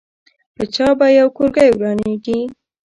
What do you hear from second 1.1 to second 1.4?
یو